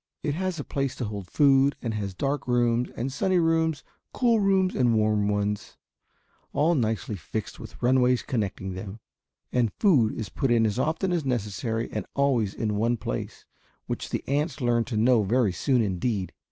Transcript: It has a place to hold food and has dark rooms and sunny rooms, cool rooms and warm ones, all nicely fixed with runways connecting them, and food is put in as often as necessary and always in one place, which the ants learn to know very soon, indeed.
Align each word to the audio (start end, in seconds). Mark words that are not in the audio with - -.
It 0.23 0.33
has 0.33 0.59
a 0.59 0.63
place 0.63 0.95
to 0.95 1.05
hold 1.05 1.27
food 1.29 1.75
and 1.79 1.93
has 1.93 2.15
dark 2.15 2.47
rooms 2.47 2.89
and 2.95 3.13
sunny 3.13 3.37
rooms, 3.37 3.83
cool 4.15 4.39
rooms 4.39 4.73
and 4.73 4.95
warm 4.95 5.29
ones, 5.29 5.77
all 6.53 6.73
nicely 6.73 7.15
fixed 7.15 7.59
with 7.59 7.79
runways 7.83 8.23
connecting 8.23 8.73
them, 8.73 8.99
and 9.51 9.71
food 9.73 10.11
is 10.15 10.29
put 10.29 10.49
in 10.49 10.65
as 10.65 10.79
often 10.79 11.11
as 11.13 11.23
necessary 11.23 11.87
and 11.91 12.07
always 12.15 12.55
in 12.55 12.77
one 12.77 12.97
place, 12.97 13.45
which 13.85 14.09
the 14.09 14.27
ants 14.27 14.59
learn 14.59 14.85
to 14.85 14.97
know 14.97 15.21
very 15.21 15.53
soon, 15.53 15.83
indeed. 15.83 16.33